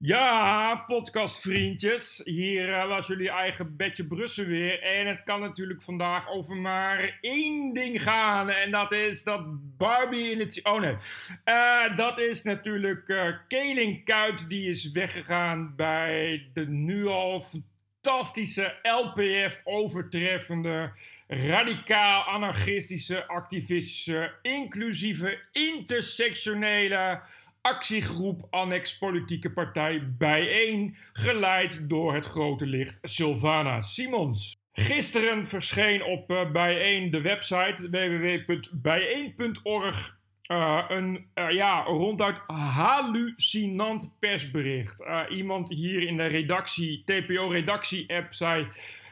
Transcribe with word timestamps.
Ja, 0.00 0.76
podcastvriendjes. 0.86 2.20
Hier 2.24 2.68
uh, 2.68 2.88
was 2.88 3.06
jullie 3.06 3.30
eigen 3.30 3.76
Betje 3.76 4.06
Brussel 4.06 4.44
weer. 4.44 4.82
En 4.82 5.06
het 5.06 5.22
kan 5.22 5.40
natuurlijk 5.40 5.82
vandaag 5.82 6.28
over 6.28 6.56
maar 6.56 7.18
één 7.20 7.74
ding 7.74 8.02
gaan. 8.02 8.50
En 8.50 8.70
dat 8.70 8.92
is 8.92 9.24
dat 9.24 9.40
Barbie 9.76 10.30
in 10.30 10.38
het... 10.38 10.60
Oh 10.62 10.80
nee. 10.80 10.96
Uh, 11.44 11.96
dat 11.96 12.18
is 12.18 12.42
natuurlijk 12.42 13.08
uh, 13.08 13.36
Keling 13.48 14.04
Kuit. 14.04 14.48
Die 14.48 14.70
is 14.70 14.90
weggegaan 14.90 15.72
bij 15.76 16.48
de 16.52 16.66
nu 16.66 17.06
al 17.06 17.40
fantastische 17.40 18.74
LPF 18.82 19.60
overtreffende... 19.64 20.92
Radicaal, 21.30 22.22
anarchistische, 22.22 23.26
activistische, 23.26 24.32
inclusieve, 24.42 25.44
intersectionele 25.52 27.20
actiegroep 27.60 28.46
Annex 28.50 28.98
Politieke 28.98 29.52
Partij 29.52 30.14
bijeen, 30.18 30.96
geleid 31.12 31.88
door 31.88 32.14
het 32.14 32.24
grote 32.24 32.66
licht 32.66 32.98
Sylvana 33.02 33.80
Simons. 33.80 34.56
Gisteren 34.72 35.46
verscheen 35.46 36.04
op 36.04 36.30
uh, 36.30 36.50
bijeen 36.50 37.10
de 37.10 37.20
website 37.20 37.88
www.bijeen.org 37.90 40.16
uh, 40.52 40.84
een 40.88 41.26
uh, 41.34 41.50
ja, 41.50 41.82
ronduit 41.82 42.42
hallucinant 42.46 44.12
persbericht. 44.18 45.04
iemand 45.28 45.68
hier 45.68 46.06
in 46.06 46.16
de 46.16 46.26
redactie, 46.26 47.02
TPO-redactie-app 47.04 48.34
zei... 48.34 48.68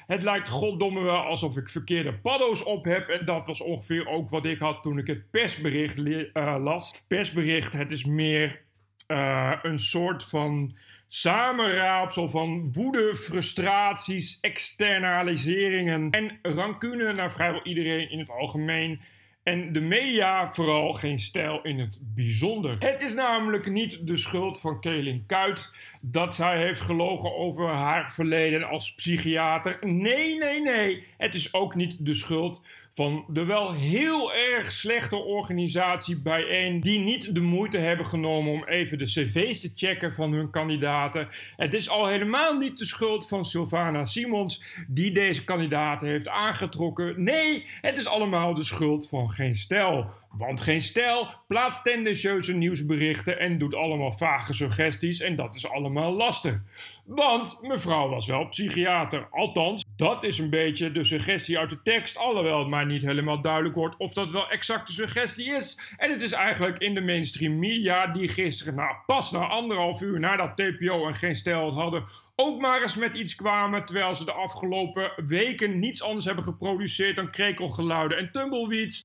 Het 0.07 0.23
lijkt 0.23 0.49
goddomme 0.49 1.01
wel 1.01 1.23
alsof 1.23 1.57
ik 1.57 1.69
verkeerde 1.69 2.15
paddo's 2.15 2.65
op 2.65 2.85
heb. 2.85 3.09
En 3.09 3.25
dat 3.25 3.47
was 3.47 3.61
ongeveer 3.61 4.09
ook 4.09 4.31
wat 4.31 4.45
ik 4.45 4.59
had 4.59 4.83
toen 4.83 4.99
ik 4.99 5.07
het 5.07 5.31
persbericht 5.31 5.99
uh, 5.99 6.57
las. 6.59 7.03
Persbericht, 7.09 7.73
het 7.73 7.91
is 7.91 8.05
meer 8.05 8.63
uh, 9.09 9.53
een 9.63 9.79
soort 9.79 10.25
van 10.25 10.77
samenraapsel 11.09 12.29
van 12.29 12.73
woede, 12.73 13.15
frustraties, 13.15 14.39
externaliseringen 14.41 16.09
en 16.11 16.39
rancune 16.43 17.13
naar 17.13 17.33
vrijwel 17.33 17.63
iedereen 17.63 18.11
in 18.11 18.19
het 18.19 18.31
algemeen. 18.31 19.01
En 19.47 19.73
de 19.73 19.81
media 19.81 20.53
vooral 20.53 20.93
geen 20.93 21.19
stijl 21.19 21.61
in 21.63 21.79
het 21.79 22.01
bijzonder. 22.03 22.77
Het 22.79 23.03
is 23.03 23.15
namelijk 23.15 23.71
niet 23.71 24.07
de 24.07 24.17
schuld 24.17 24.61
van 24.61 24.81
Keling 24.81 25.27
Kuit 25.27 25.73
dat 26.01 26.35
zij 26.35 26.59
heeft 26.59 26.81
gelogen 26.81 27.37
over 27.37 27.69
haar 27.69 28.13
verleden 28.13 28.65
als 28.65 28.95
psychiater. 28.95 29.79
Nee, 29.81 30.39
nee, 30.39 30.61
nee. 30.61 31.05
Het 31.17 31.35
is 31.35 31.55
ook 31.55 31.75
niet 31.75 32.07
de 32.07 32.15
schuld 32.15 32.63
van 32.97 33.25
de 33.29 33.45
wel 33.45 33.73
heel 33.73 34.35
erg 34.35 34.73
slechte 34.73 35.17
organisatie 35.17 36.21
bijeen, 36.21 36.81
die 36.81 36.99
niet 36.99 37.35
de 37.35 37.41
moeite 37.41 37.79
hebben 37.79 38.07
genomen 38.07 38.53
om 38.53 38.65
even 38.65 38.99
de 38.99 39.05
cv's 39.05 39.61
te 39.61 39.71
checken 39.75 40.13
van 40.15 40.33
hun 40.33 40.51
kandidaten. 40.51 41.29
Het 41.57 41.75
is 41.75 41.91
al 41.91 42.07
helemaal 42.07 42.57
niet 42.57 42.79
de 42.79 42.85
schuld 42.85 43.29
van 43.29 43.45
Sylvana 43.45 44.05
Simons, 44.05 44.85
die 44.89 45.13
deze 45.13 45.45
kandidaten 45.45 46.09
heeft 46.09 46.29
aangetrokken. 46.29 47.25
Nee, 47.25 47.67
het 47.81 47.99
is 47.99 48.07
allemaal 48.07 48.55
de 48.55 48.65
schuld 48.65 49.09
van 49.09 49.31
geen 49.31 49.55
stijl. 49.55 50.11
Want 50.31 50.61
geen 50.61 50.81
stijl 50.81 51.31
plaatst 51.47 51.85
tendentieuze 51.85 52.53
nieuwsberichten 52.53 53.39
en 53.39 53.59
doet 53.59 53.75
allemaal 53.75 54.13
vage 54.13 54.55
suggesties 54.55 55.21
en 55.21 55.35
dat 55.35 55.55
is 55.55 55.69
allemaal 55.69 56.13
lastig. 56.13 56.61
Want 57.05 57.59
mevrouw 57.63 58.09
was 58.09 58.27
wel 58.27 58.47
psychiater. 58.47 59.29
Althans, 59.31 59.85
dat 59.97 60.23
is 60.23 60.39
een 60.39 60.51
beetje 60.51 60.93
de 60.93 61.05
suggestie 61.05 61.59
uit 61.59 61.71
de 61.71 61.83
tekst, 61.83 62.19
alhoewel 62.19 62.59
het 62.59 62.69
maar 62.69 62.87
niet 62.87 63.03
helemaal 63.03 63.41
duidelijk 63.41 63.75
wordt 63.75 63.97
of 63.97 64.13
dat 64.13 64.31
wel 64.31 64.51
exact 64.51 64.87
de 64.87 64.93
suggestie 64.93 65.55
is. 65.55 65.79
En 65.97 66.11
het 66.11 66.23
is 66.23 66.33
eigenlijk 66.33 66.79
in 66.79 66.95
de 66.95 67.01
mainstream 67.01 67.59
media 67.59 68.07
die 68.07 68.29
gisteren, 68.29 68.75
nou 68.75 68.97
pas 69.07 69.31
na 69.31 69.47
anderhalf 69.47 70.01
uur 70.01 70.21
nadat 70.21 70.57
TPO 70.57 71.07
en 71.07 71.15
geen 71.15 71.35
stijl 71.35 71.75
hadden, 71.75 72.05
ook 72.35 72.61
maar 72.61 72.83
eens 72.83 72.97
met 72.97 73.15
iets 73.15 73.35
kwamen, 73.35 73.85
terwijl 73.85 74.15
ze 74.15 74.25
de 74.25 74.33
afgelopen 74.33 75.13
weken 75.27 75.79
niets 75.79 76.03
anders 76.03 76.25
hebben 76.25 76.45
geproduceerd 76.45 77.17
dan 77.17 77.31
krekelgeluiden 77.31 78.19
en 78.19 78.33
tumbleweeds. 78.33 79.05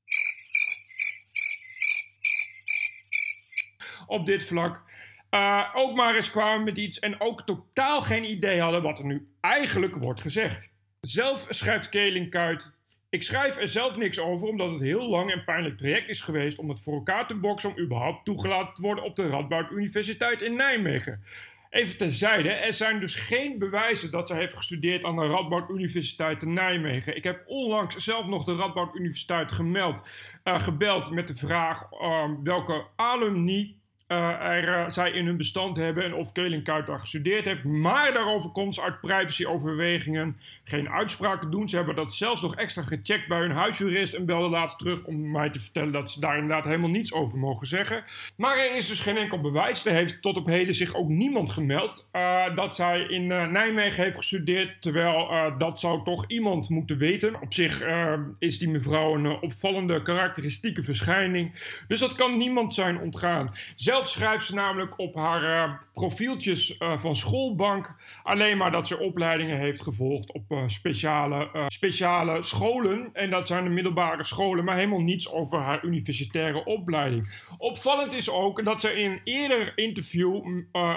op 4.11 4.25
dit 4.25 4.45
vlak. 4.45 4.81
Uh, 5.31 5.69
ook 5.73 5.95
maar 5.95 6.15
eens 6.15 6.31
kwamen 6.31 6.63
met 6.63 6.77
iets 6.77 6.99
en 6.99 7.21
ook 7.21 7.41
totaal 7.41 8.01
geen 8.01 8.23
idee 8.23 8.61
hadden 8.61 8.81
wat 8.81 8.99
er 8.99 9.05
nu 9.05 9.27
eigenlijk 9.41 9.95
wordt 9.95 10.21
gezegd. 10.21 10.70
Zelf 11.07 11.45
schrijft 11.49 11.89
Keling 11.89 12.29
Kuit. 12.29 12.73
Ik 13.09 13.23
schrijf 13.23 13.57
er 13.57 13.67
zelf 13.67 13.97
niks 13.97 14.19
over 14.19 14.47
omdat 14.47 14.71
het 14.71 14.81
heel 14.81 15.09
lang 15.09 15.31
en 15.31 15.43
pijnlijk 15.43 15.77
traject 15.77 16.09
is 16.09 16.21
geweest 16.21 16.57
om 16.57 16.69
het 16.69 16.81
voor 16.81 16.93
elkaar 16.93 17.27
te 17.27 17.35
boksen 17.35 17.69
om 17.69 17.79
überhaupt 17.79 18.25
toegelaten 18.25 18.73
te 18.73 18.81
worden 18.81 19.03
op 19.03 19.15
de 19.15 19.27
Radboud 19.27 19.71
Universiteit 19.71 20.41
in 20.41 20.55
Nijmegen. 20.55 21.23
Even 21.69 21.97
terzijde, 21.97 22.49
er 22.49 22.73
zijn 22.73 22.99
dus 22.99 23.15
geen 23.15 23.59
bewijzen 23.59 24.11
dat 24.11 24.27
ze 24.27 24.35
heeft 24.35 24.55
gestudeerd 24.55 25.05
aan 25.05 25.15
de 25.15 25.27
Radboud 25.27 25.69
Universiteit 25.69 26.43
in 26.43 26.53
Nijmegen. 26.53 27.15
Ik 27.15 27.23
heb 27.23 27.43
onlangs 27.47 27.95
zelf 27.95 28.27
nog 28.27 28.43
de 28.43 28.55
Radboud 28.55 28.95
Universiteit 28.95 29.51
gemeld, 29.51 30.03
uh, 30.43 30.59
gebeld 30.59 31.11
met 31.11 31.27
de 31.27 31.35
vraag 31.35 31.91
uh, 31.91 32.29
welke 32.43 32.85
alumni 32.95 33.80
er, 34.15 34.67
uh, 34.67 34.89
zij 34.89 35.11
in 35.11 35.25
hun 35.25 35.37
bestand 35.37 35.77
hebben 35.77 36.03
en 36.03 36.13
of 36.13 36.31
Kelin 36.31 36.63
daar 36.63 36.99
gestudeerd 36.99 37.45
heeft. 37.45 37.63
Maar 37.63 38.13
daarover 38.13 38.51
kon 38.51 38.73
ze 38.73 38.81
uit 38.81 39.01
privacyoverwegingen 39.01 40.37
geen 40.63 40.89
uitspraken 40.89 41.51
doen. 41.51 41.69
Ze 41.69 41.75
hebben 41.75 41.95
dat 41.95 42.13
zelfs 42.13 42.41
nog 42.41 42.55
extra 42.55 42.83
gecheckt 42.83 43.27
bij 43.27 43.39
hun 43.39 43.51
huisjurist 43.51 44.13
en 44.13 44.25
belden 44.25 44.49
later 44.49 44.77
terug 44.77 45.03
om 45.03 45.31
mij 45.31 45.49
te 45.49 45.59
vertellen 45.59 45.91
dat 45.91 46.11
ze 46.11 46.19
daar 46.19 46.37
inderdaad 46.37 46.65
helemaal 46.65 46.89
niets 46.89 47.13
over 47.13 47.37
mogen 47.37 47.67
zeggen. 47.67 48.03
Maar 48.37 48.57
er 48.57 48.75
is 48.75 48.87
dus 48.87 48.99
geen 48.99 49.17
enkel 49.17 49.41
bewijs. 49.41 49.85
Er 49.85 49.93
heeft 49.93 50.21
tot 50.21 50.37
op 50.37 50.45
heden 50.45 50.73
zich 50.73 50.95
ook 50.95 51.07
niemand 51.07 51.49
gemeld 51.49 52.09
uh, 52.13 52.55
dat 52.55 52.75
zij 52.75 53.01
in 53.01 53.27
Nijmegen 53.27 54.03
heeft 54.03 54.17
gestudeerd. 54.17 54.81
Terwijl 54.81 55.53
dat 55.57 55.79
zou 55.79 56.03
toch 56.03 56.25
iemand 56.27 56.69
moeten 56.69 56.97
weten. 56.97 57.41
Op 57.41 57.53
zich 57.53 57.83
is 58.39 58.59
die 58.59 58.69
mevrouw 58.69 59.15
een 59.15 59.41
opvallende 59.41 60.01
karakteristieke 60.01 60.83
verschijning. 60.83 61.53
Dus 61.87 61.99
dat 61.99 62.15
kan 62.15 62.37
niemand 62.37 62.73
zijn 62.73 62.99
ontgaan. 62.99 63.51
Zelf 63.75 64.00
schrijft 64.07 64.45
ze 64.45 64.55
namelijk 64.55 64.99
op 64.99 65.15
haar 65.15 65.43
uh, 65.43 65.73
profieltjes 65.93 66.79
uh, 66.79 66.97
van 66.97 67.15
schoolbank 67.15 67.95
alleen 68.23 68.57
maar 68.57 68.71
dat 68.71 68.87
ze 68.87 68.99
opleidingen 68.99 69.57
heeft 69.57 69.81
gevolgd 69.81 70.31
op 70.31 70.51
uh, 70.51 70.63
speciale, 70.65 71.65
speciale 71.67 72.43
scholen. 72.43 73.09
En 73.13 73.29
dat 73.29 73.47
zijn 73.47 73.63
de 73.63 73.69
middelbare 73.69 74.23
scholen, 74.23 74.63
maar 74.63 74.75
helemaal 74.75 74.99
niets 74.99 75.31
over 75.31 75.59
haar 75.59 75.83
universitaire 75.83 76.65
opleiding. 76.65 77.45
Opvallend 77.57 78.13
is 78.13 78.29
ook 78.29 78.65
dat 78.65 78.81
ze 78.81 78.93
in 78.93 79.11
een 79.11 79.19
eerder 79.23 79.73
interview 79.75 80.35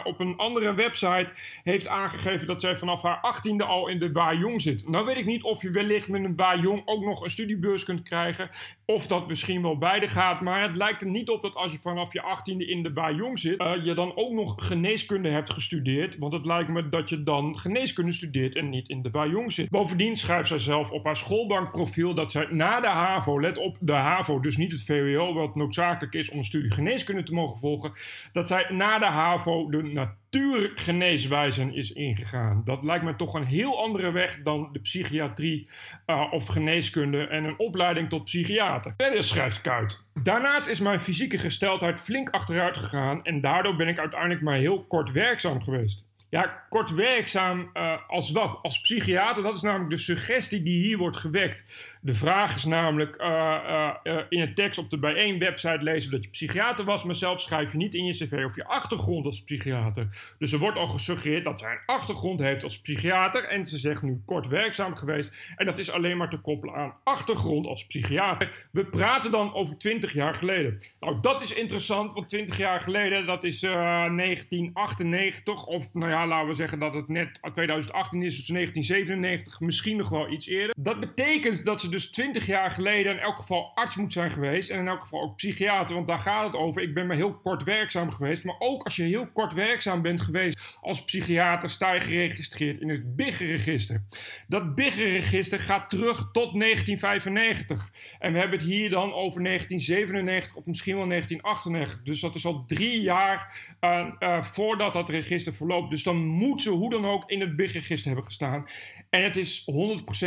op 0.04 0.20
een 0.20 0.36
andere 0.36 0.74
website 0.74 1.32
heeft 1.62 1.88
aangegeven 1.88 2.46
dat 2.46 2.60
zij 2.60 2.76
vanaf 2.76 3.02
haar 3.02 3.18
achttiende 3.20 3.64
al 3.64 3.88
in 3.88 3.98
de 3.98 4.36
Jong 4.38 4.62
zit. 4.62 4.88
Nou 4.88 5.06
weet 5.06 5.16
ik 5.16 5.24
niet 5.24 5.42
of 5.42 5.62
je 5.62 5.70
wellicht 5.70 6.08
met 6.08 6.24
een 6.24 6.60
Jong 6.60 6.82
ook 6.84 7.04
nog 7.04 7.22
een 7.22 7.30
studiebeurs 7.30 7.84
kunt 7.84 8.02
krijgen. 8.02 8.50
Of 8.86 9.06
dat 9.06 9.28
misschien 9.28 9.62
wel 9.62 9.78
beide 9.78 10.08
gaat. 10.08 10.40
Maar 10.40 10.62
het 10.62 10.76
lijkt 10.76 11.00
er 11.00 11.08
niet 11.08 11.28
op 11.28 11.42
dat 11.42 11.54
als 11.54 11.72
je 11.72 11.78
vanaf 11.78 12.12
je 12.12 12.22
achttiende 12.22 12.66
in 12.66 12.82
de 12.82 12.92
waar 12.94 13.14
jong 13.14 13.38
zit, 13.38 13.60
uh, 13.60 13.84
je 13.84 13.94
dan 13.94 14.16
ook 14.16 14.32
nog 14.32 14.54
geneeskunde 14.56 15.28
hebt 15.28 15.50
gestudeerd. 15.50 16.18
Want 16.18 16.32
het 16.32 16.46
lijkt 16.46 16.68
me 16.68 16.88
dat 16.88 17.08
je 17.08 17.22
dan 17.22 17.58
geneeskunde 17.58 18.12
studeert 18.12 18.56
en 18.56 18.68
niet 18.68 18.88
in 18.88 19.02
de 19.02 19.10
waar 19.10 19.28
jong 19.28 19.52
zit. 19.52 19.70
Bovendien 19.70 20.16
schrijft 20.16 20.48
zij 20.48 20.58
zelf 20.58 20.92
op 20.92 21.04
haar 21.04 21.16
schoolbankprofiel 21.16 22.14
dat 22.14 22.30
zij 22.30 22.46
na 22.50 22.80
de 22.80 22.88
HAVO, 22.88 23.40
let 23.40 23.58
op 23.58 23.76
de 23.80 23.92
HAVO, 23.92 24.40
dus 24.40 24.56
niet 24.56 24.72
het 24.72 24.84
VWO, 24.84 25.32
wat 25.32 25.54
noodzakelijk 25.54 26.14
is 26.14 26.30
om 26.30 26.38
een 26.38 26.44
studie 26.44 26.70
geneeskunde 26.70 27.22
te 27.22 27.34
mogen 27.34 27.58
volgen, 27.58 27.92
dat 28.32 28.48
zij 28.48 28.66
na 28.68 28.98
de 28.98 29.06
HAVO 29.06 29.70
de 29.70 30.08
natuurgeneeswijzen 30.34 31.74
is 31.74 31.92
ingegaan. 31.92 32.60
Dat 32.64 32.82
lijkt 32.82 33.04
me 33.04 33.16
toch 33.16 33.34
een 33.34 33.44
heel 33.44 33.82
andere 33.82 34.10
weg 34.10 34.42
dan 34.42 34.68
de 34.72 34.80
psychiatrie 34.80 35.68
uh, 36.06 36.26
of 36.30 36.46
geneeskunde 36.46 37.26
en 37.26 37.44
een 37.44 37.58
opleiding 37.58 38.08
tot 38.08 38.24
psychiater. 38.24 38.94
Verder 38.96 39.24
schrijft 39.24 39.60
Kuit. 39.60 40.06
Daarnaast 40.22 40.66
is 40.68 40.80
mijn 40.80 41.00
fysieke 41.00 41.38
gesteldheid 41.38 42.00
flink 42.00 42.30
achteruit 42.30 42.76
gegaan 42.76 43.22
en 43.22 43.40
daardoor 43.40 43.76
ben 43.76 43.88
ik 43.88 43.98
uiteindelijk 43.98 44.42
maar 44.42 44.56
heel 44.56 44.84
kort 44.84 45.10
werkzaam 45.12 45.62
geweest. 45.62 46.04
Ja, 46.34 46.64
kort 46.68 46.94
werkzaam 46.94 47.70
uh, 47.74 47.96
als 48.08 48.30
wat? 48.30 48.58
Als 48.62 48.80
psychiater, 48.80 49.42
dat 49.42 49.56
is 49.56 49.62
namelijk 49.62 49.90
de 49.90 49.96
suggestie 49.96 50.62
die 50.62 50.82
hier 50.82 50.98
wordt 50.98 51.16
gewekt. 51.16 51.66
De 52.00 52.12
vraag 52.12 52.56
is 52.56 52.64
namelijk 52.64 53.20
uh, 53.20 53.94
uh, 54.04 54.18
in 54.28 54.40
een 54.40 54.54
tekst 54.54 54.78
op 54.78 54.90
de 54.90 54.98
bijeen 54.98 55.38
website 55.38 55.82
lezen 55.82 56.10
dat 56.10 56.24
je 56.24 56.30
psychiater 56.30 56.84
was, 56.84 57.04
maar 57.04 57.14
zelf 57.14 57.40
schrijf 57.40 57.72
je 57.72 57.78
niet 57.78 57.94
in 57.94 58.04
je 58.04 58.12
cv 58.12 58.44
of 58.44 58.56
je 58.56 58.66
achtergrond 58.66 59.26
als 59.26 59.42
psychiater. 59.42 60.34
Dus 60.38 60.52
er 60.52 60.58
wordt 60.58 60.78
al 60.78 60.86
gesuggereerd 60.86 61.44
dat 61.44 61.60
zij 61.60 61.72
een 61.72 61.78
achtergrond 61.86 62.40
heeft 62.40 62.64
als 62.64 62.80
psychiater 62.80 63.44
en 63.44 63.66
ze 63.66 63.78
zegt 63.78 64.02
nu 64.02 64.22
kort 64.24 64.46
werkzaam 64.46 64.96
geweest. 64.96 65.52
En 65.56 65.66
dat 65.66 65.78
is 65.78 65.90
alleen 65.90 66.16
maar 66.16 66.30
te 66.30 66.40
koppelen 66.40 66.74
aan 66.74 66.94
achtergrond 67.04 67.66
als 67.66 67.86
psychiater. 67.86 68.68
We 68.72 68.86
praten 68.86 69.30
dan 69.30 69.54
over 69.54 69.78
20 69.78 70.12
jaar 70.12 70.34
geleden. 70.34 70.78
Nou, 71.00 71.20
dat 71.20 71.42
is 71.42 71.54
interessant, 71.54 72.12
want 72.12 72.28
20 72.28 72.56
jaar 72.56 72.80
geleden, 72.80 73.26
dat 73.26 73.44
is 73.44 73.60
1998 73.60 75.66
of 75.66 75.94
nou 75.94 76.10
ja, 76.10 76.22
laten 76.28 76.48
we 76.48 76.54
zeggen 76.54 76.78
dat 76.78 76.94
het 76.94 77.08
net 77.08 77.38
2018 77.52 78.22
is, 78.22 78.36
dus 78.36 78.46
1997, 78.46 79.60
misschien 79.60 79.96
nog 79.96 80.08
wel 80.08 80.32
iets 80.32 80.46
eerder. 80.46 80.74
Dat 80.78 81.00
betekent 81.00 81.64
dat 81.64 81.80
ze 81.80 81.88
dus 81.88 82.10
20 82.10 82.46
jaar 82.46 82.70
geleden 82.70 83.12
in 83.12 83.18
elk 83.18 83.38
geval 83.38 83.72
arts 83.74 83.96
moet 83.96 84.12
zijn 84.12 84.30
geweest. 84.30 84.70
En 84.70 84.78
in 84.78 84.88
elk 84.88 85.02
geval 85.02 85.22
ook 85.22 85.36
psychiater, 85.36 85.94
want 85.94 86.06
daar 86.06 86.18
gaat 86.18 86.46
het 86.46 86.56
over. 86.60 86.82
Ik 86.82 86.94
ben 86.94 87.06
maar 87.06 87.16
heel 87.16 87.34
kort 87.34 87.62
werkzaam 87.62 88.10
geweest. 88.10 88.44
Maar 88.44 88.56
ook 88.58 88.82
als 88.82 88.96
je 88.96 89.02
heel 89.02 89.26
kort 89.32 89.52
werkzaam 89.52 90.02
bent 90.02 90.20
geweest 90.20 90.78
als 90.80 91.04
psychiater, 91.04 91.68
sta 91.68 91.92
je 91.92 92.00
geregistreerd 92.00 92.80
in 92.80 92.88
het 92.88 93.16
BIG-register. 93.16 94.02
Dat 94.48 94.74
BIG-register 94.74 95.60
gaat 95.60 95.90
terug 95.90 96.16
tot 96.32 96.60
1995. 96.60 97.92
En 98.18 98.32
we 98.32 98.38
hebben 98.38 98.58
het 98.58 98.68
hier 98.68 98.90
dan 98.90 99.12
over 99.12 99.42
1997 99.42 100.56
of 100.56 100.66
misschien 100.66 100.96
wel 100.96 101.08
1998. 101.08 102.02
Dus 102.02 102.20
dat 102.20 102.34
is 102.34 102.46
al 102.46 102.64
drie 102.66 103.00
jaar 103.00 103.72
uh, 103.80 104.06
uh, 104.18 104.42
voordat 104.42 104.92
dat 104.92 105.08
register 105.08 105.54
verloopt. 105.54 105.90
Dus 105.90 106.02
dan 106.04 106.16
moet 106.16 106.62
ze 106.62 106.70
hoe 106.70 106.90
dan 106.90 107.04
ook 107.04 107.30
in 107.30 107.40
het 107.40 107.56
BIG-register 107.56 108.06
hebben 108.06 108.24
gestaan. 108.24 108.66
En 109.10 109.22
het 109.22 109.36
is 109.36 109.66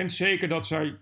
100% 0.02 0.06
zeker 0.06 0.48
dat 0.48 0.68
zij 0.68 0.98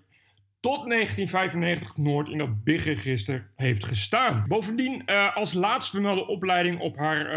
tot 0.65 0.89
1995 0.89 1.97
Noord 1.97 2.29
in 2.29 2.37
dat 2.37 2.63
BIG-register 2.63 3.47
heeft 3.55 3.85
gestaan. 3.85 4.45
Bovendien, 4.47 5.01
uh, 5.05 5.35
als 5.35 5.53
laatst 5.53 5.89
vermelde 5.89 6.27
opleiding 6.27 6.79
op 6.79 6.97
haar 6.97 7.33